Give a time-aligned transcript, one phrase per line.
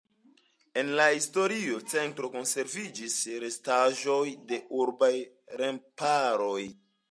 [0.81, 5.13] En la historia centro konserviĝis restaĵoj de urbaj
[5.63, 6.61] remparoj.